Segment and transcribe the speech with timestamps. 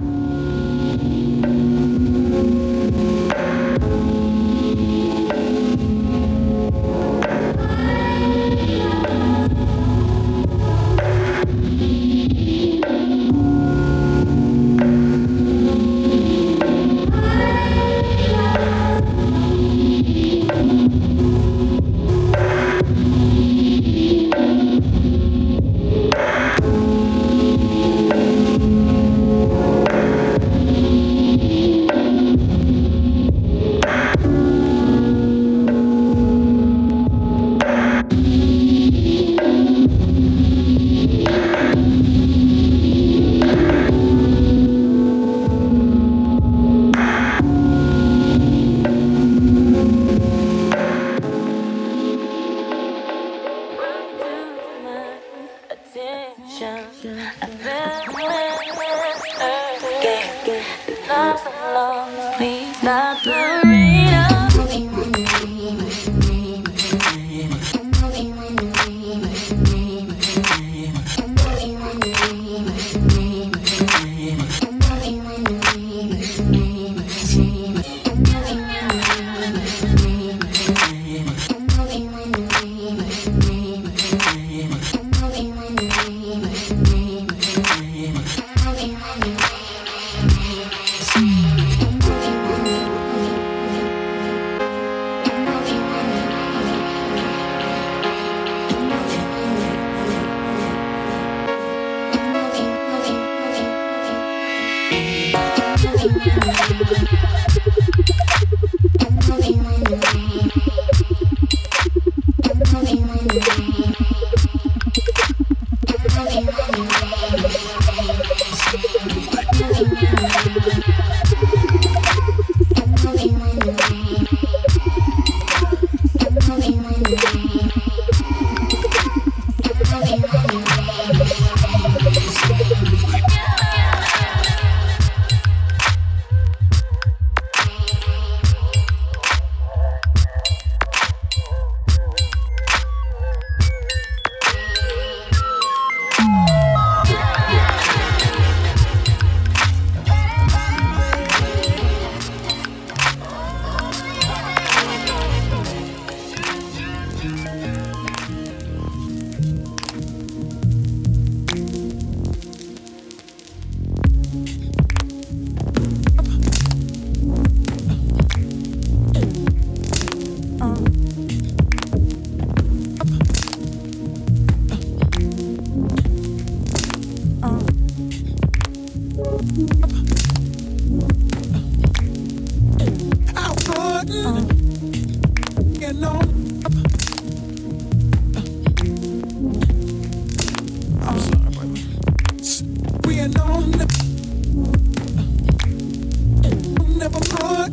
[0.00, 0.39] you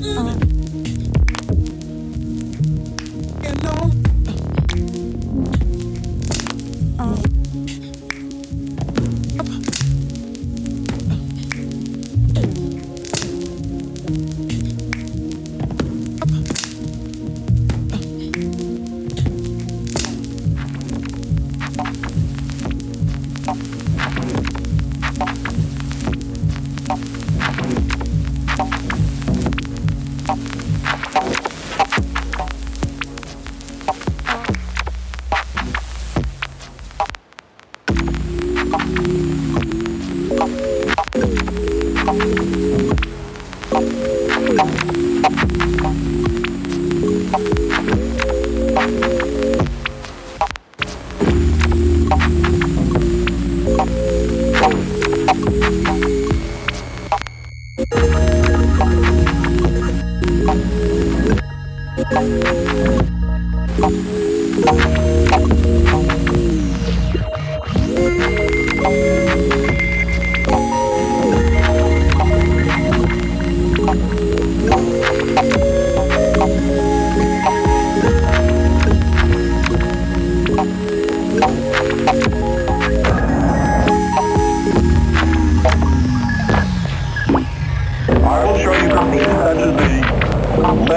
[0.10, 0.47] Oh.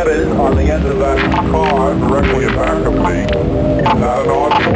[0.04, 1.18] that is on the end of that
[1.50, 3.20] car directly in back of me.
[3.20, 4.69] Is that an odd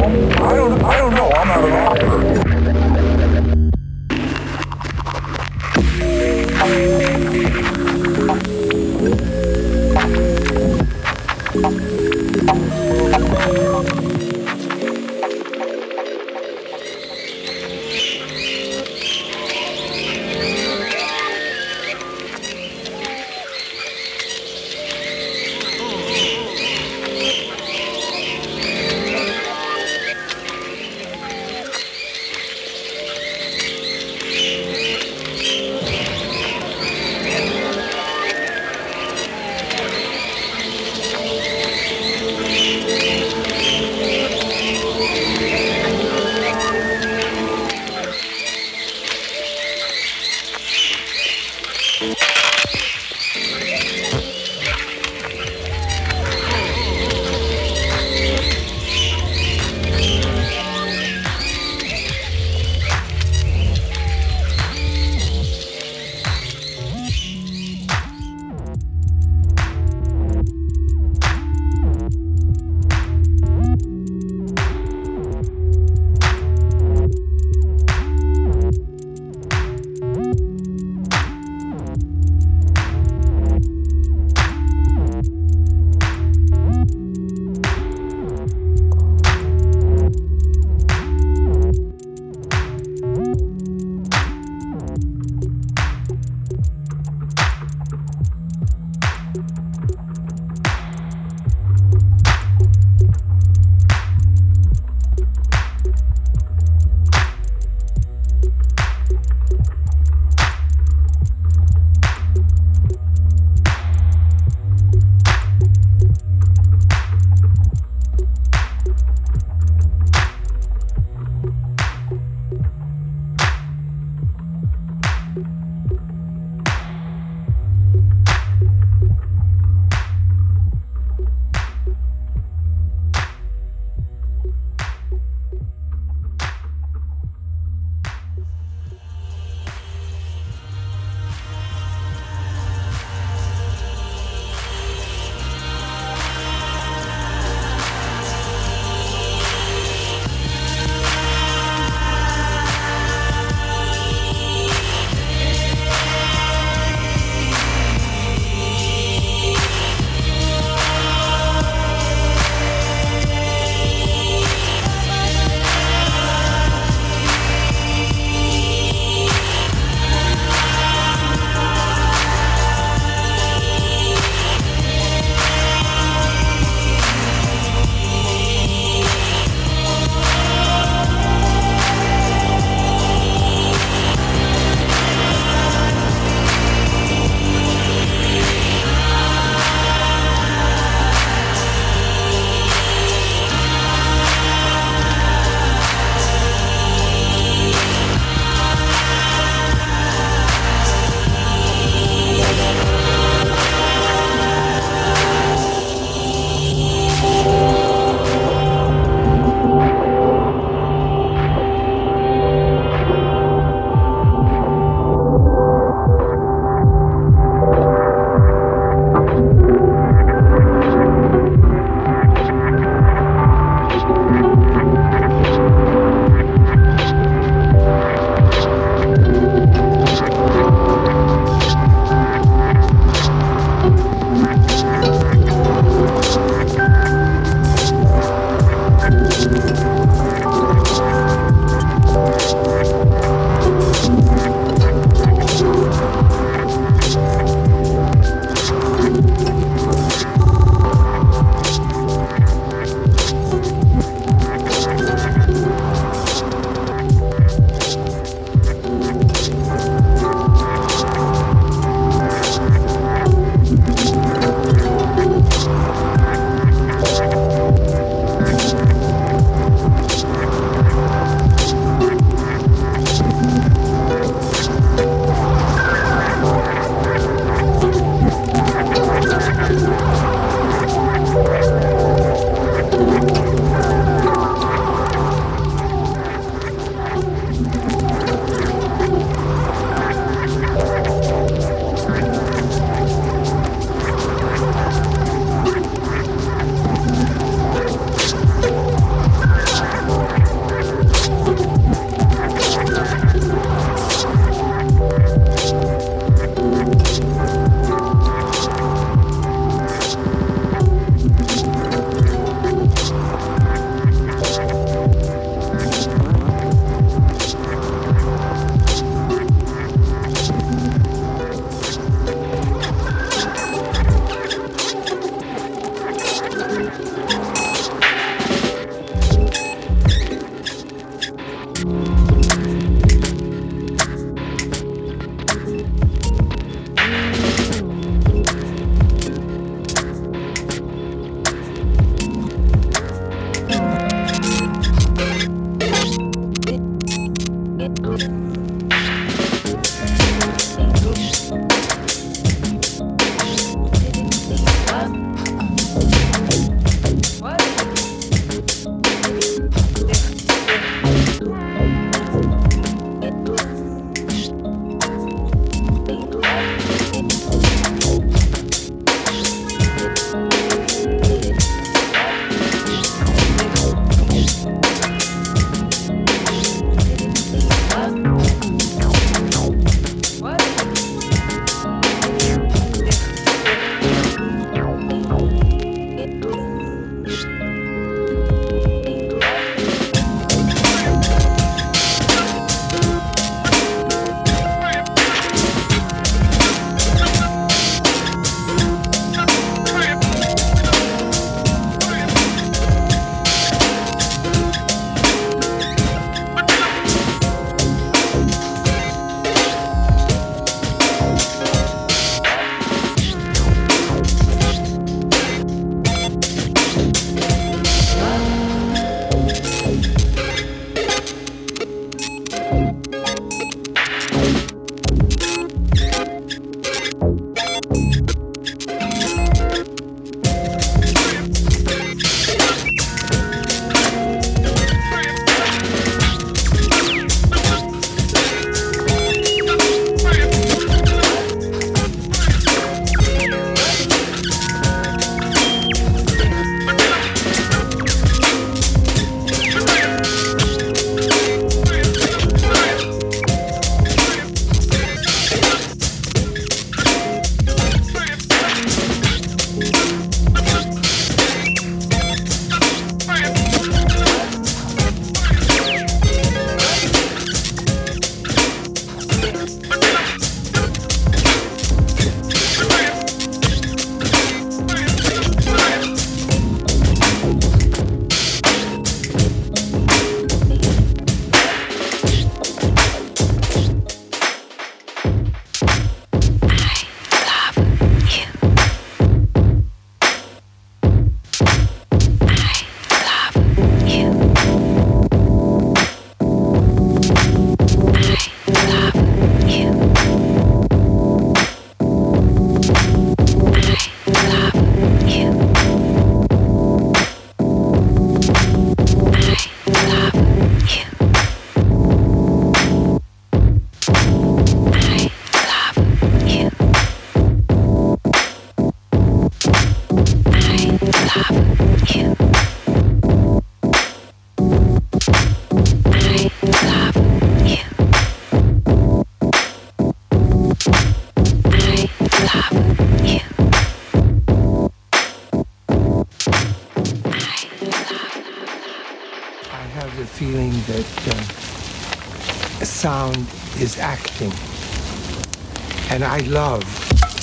[546.09, 546.81] And I love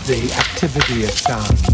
[0.09, 1.72] the activity of sound.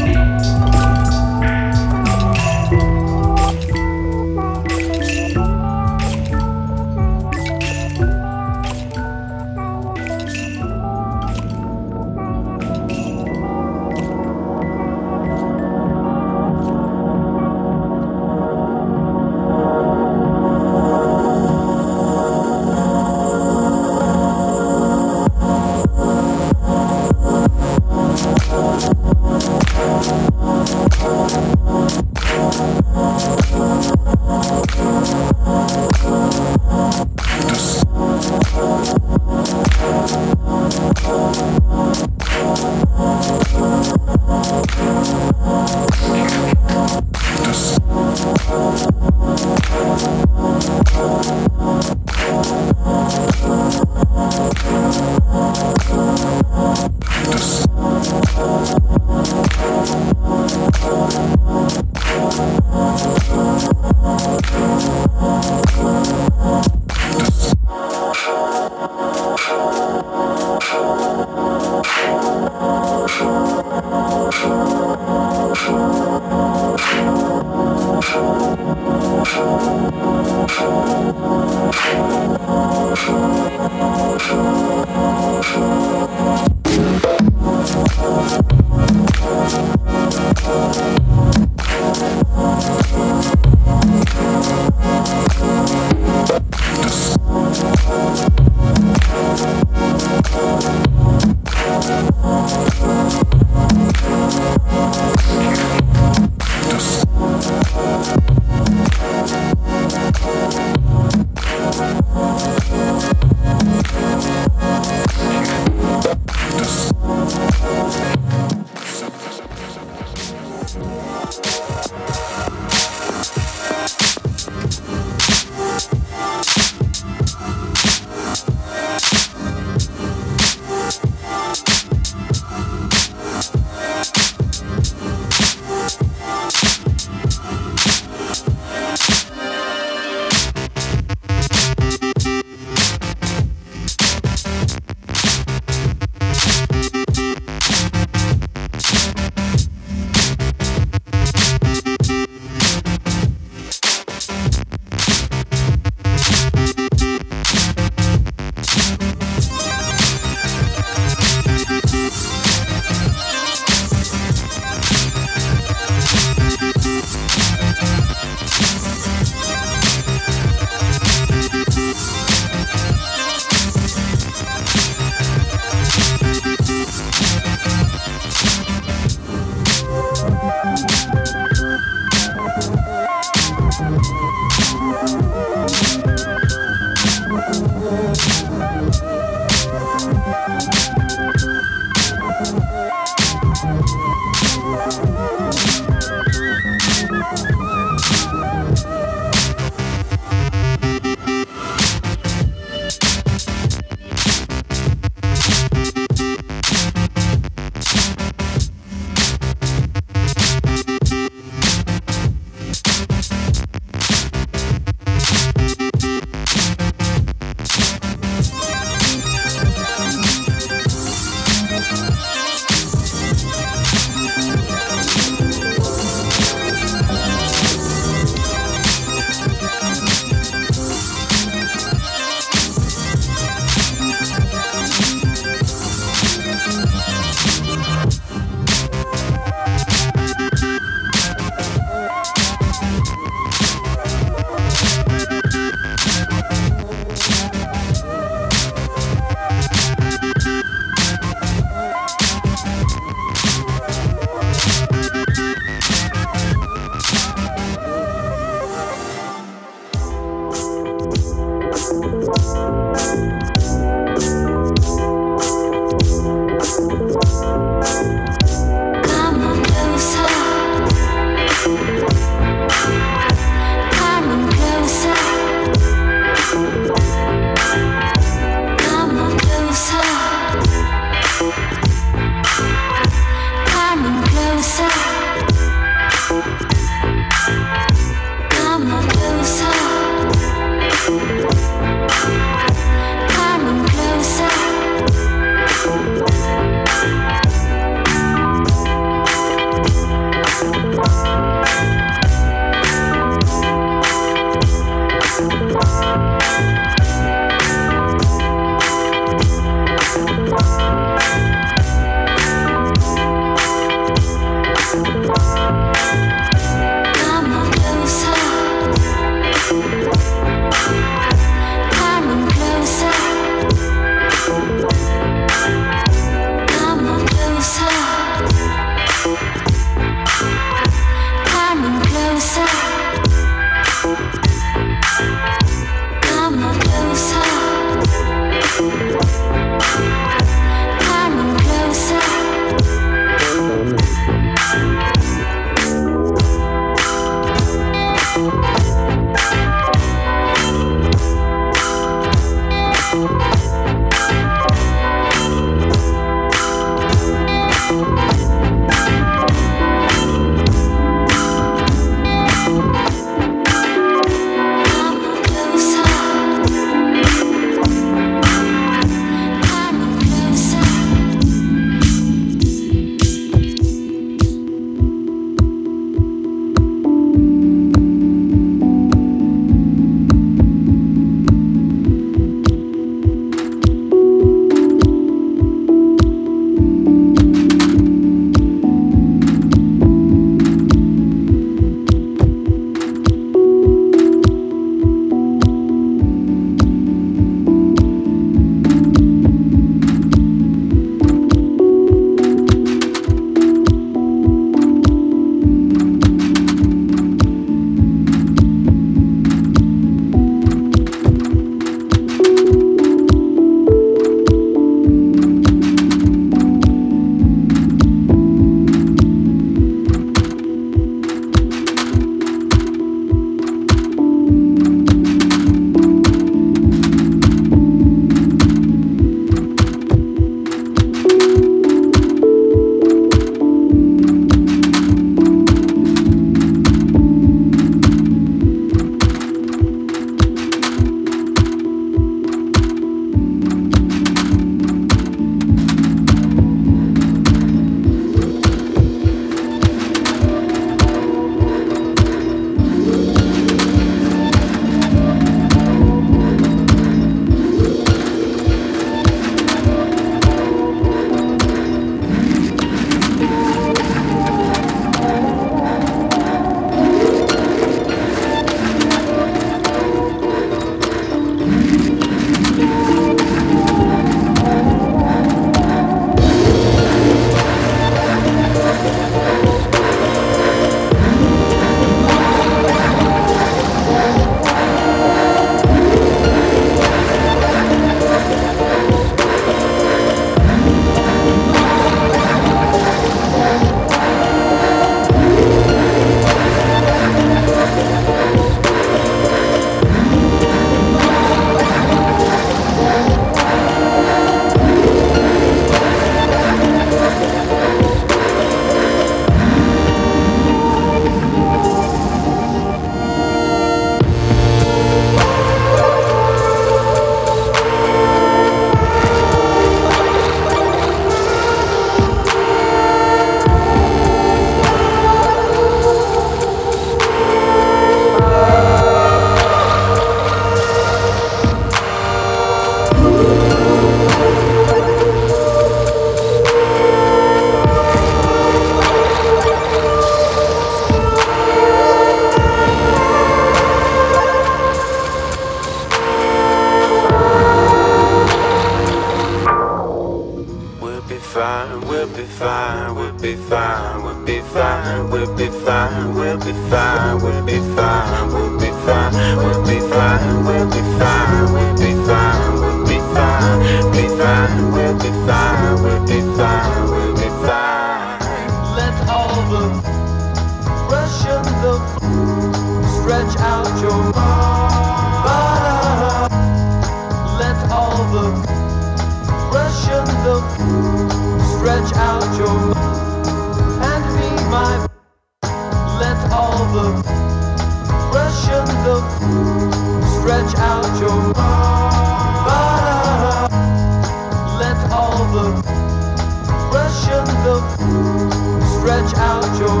[599.04, 600.00] Stretch out your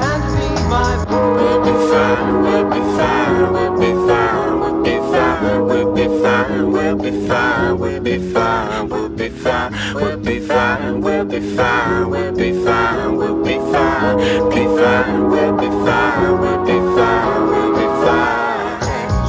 [0.00, 5.66] and be my We'll be fine, we'll be fine, we'll be fine, we'll be fine,
[5.66, 11.02] we'll be fine, we'll be fine, we'll be fine, we'll be fine, we'll be fine,
[11.02, 14.16] we'll be fine, we'll be fine, we'll be fine,
[14.48, 18.80] be fine, we'll be fine, we'll be fine, we'll be fine.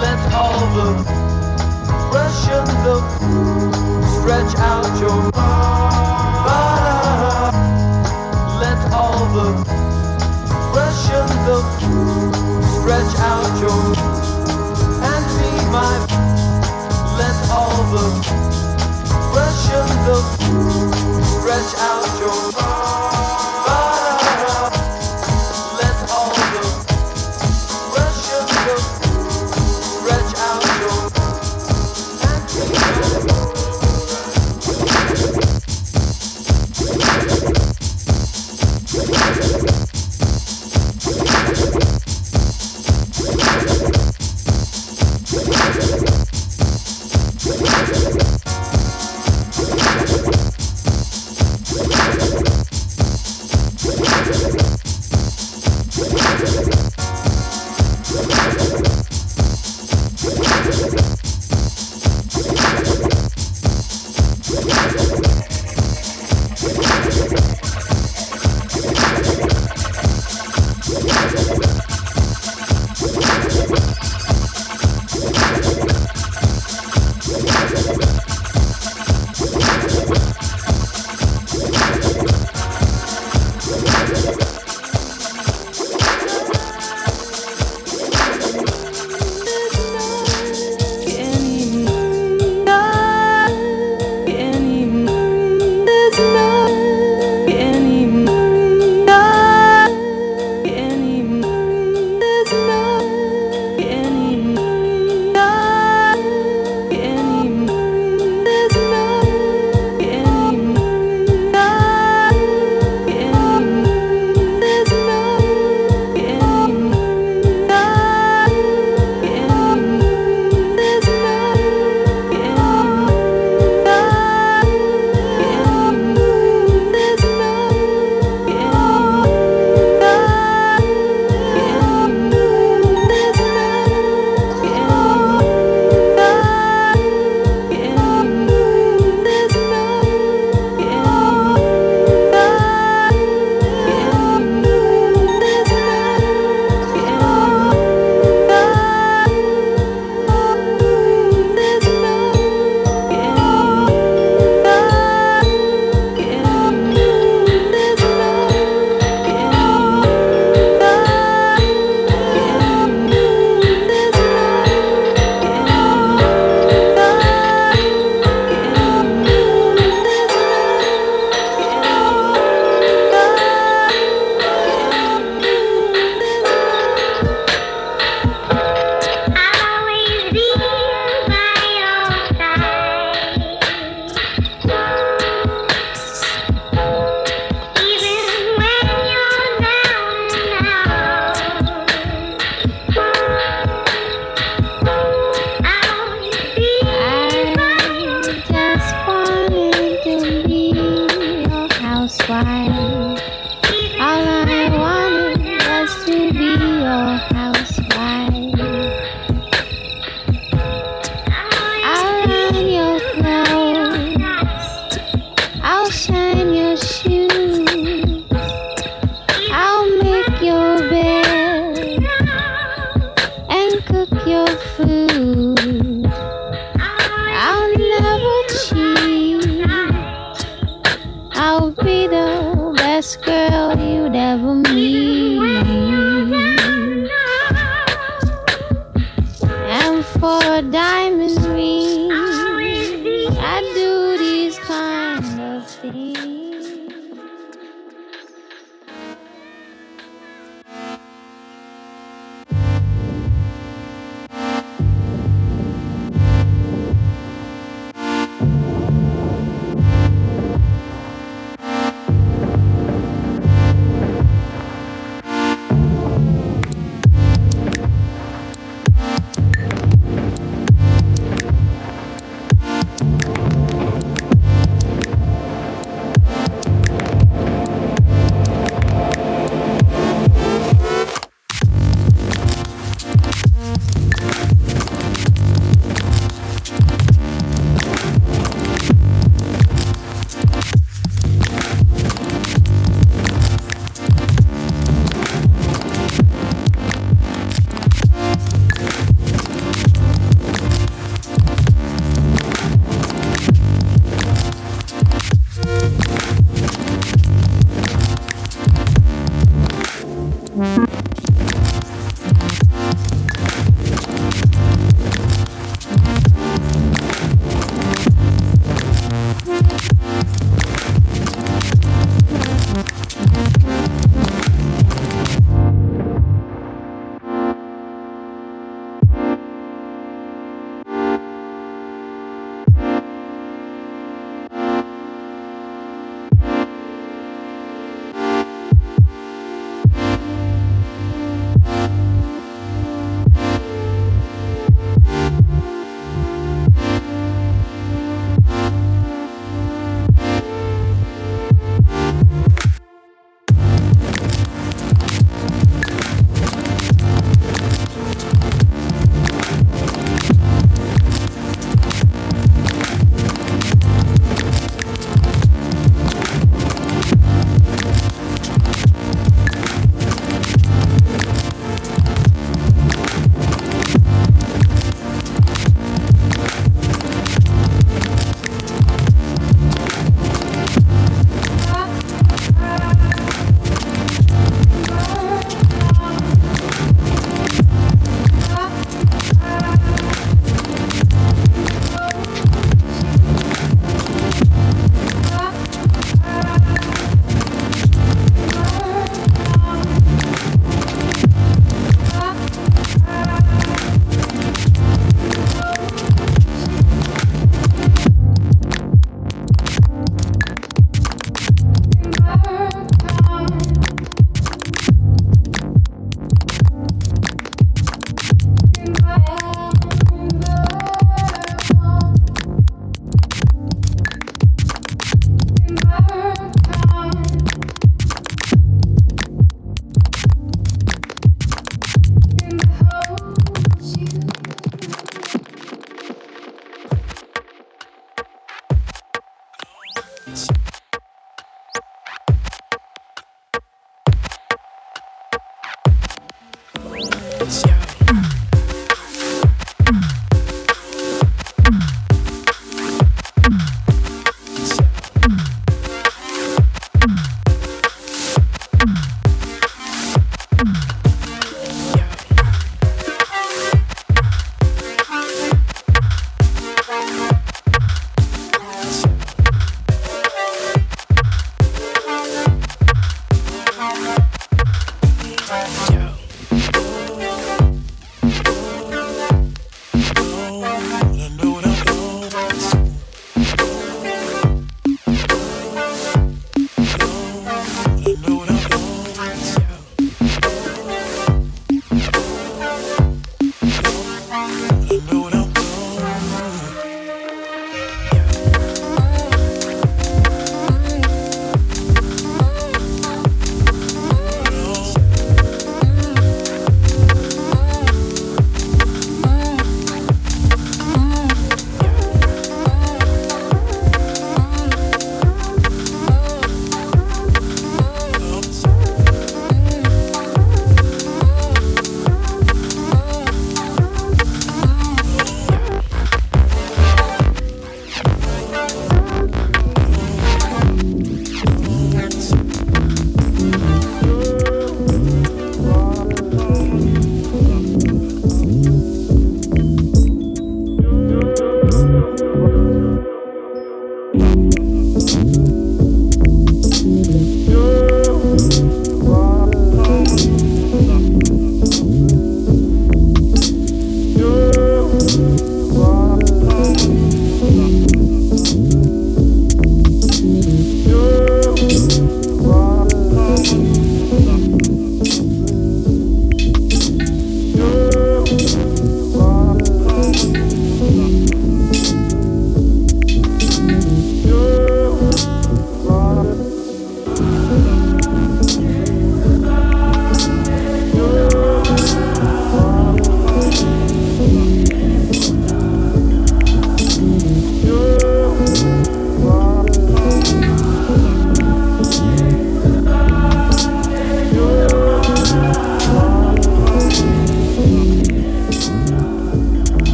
[0.00, 0.88] let all the
[2.14, 2.96] Russian the
[4.08, 5.87] stretch out your.
[9.38, 9.44] The
[10.74, 11.58] Russian the
[12.74, 13.84] stretch out your
[15.10, 15.94] and be my.
[17.18, 17.36] Let
[17.94, 18.06] the
[19.36, 20.18] Russian the
[21.22, 22.77] stretch out your